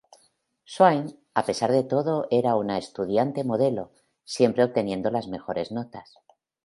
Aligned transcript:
Swain 0.73 1.05
a 1.35 1.43
pesar 1.47 1.71
de 1.71 1.83
todo 1.83 2.27
era 2.31 2.55
una 2.55 2.79
estudiante 2.79 3.43
modelo, 3.43 3.91
siempre 4.23 4.63
obteniendo 4.63 5.11
las 5.11 5.27
mejores 5.27 5.71
notas. 5.71 6.17